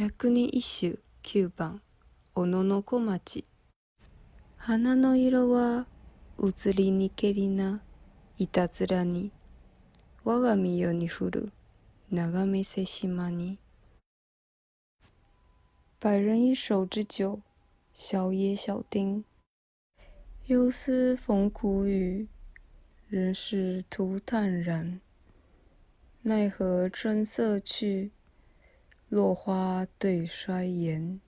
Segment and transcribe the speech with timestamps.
[0.00, 1.82] 百人一首9番
[2.32, 3.44] 小野の小町。
[4.56, 5.86] 花の色は
[6.38, 7.82] 移りにけりな
[8.38, 9.30] いたずらに。
[10.24, 11.52] 我が身世に降る
[12.10, 13.58] 眺めせ島に。
[16.00, 17.42] 百人一首之九
[17.92, 19.24] 小野小町。
[20.46, 22.26] 忧思逢苦雨
[23.10, 25.02] 人事徒叹然。
[26.24, 28.10] 奈何春色去
[29.10, 31.20] 落花对衰颜。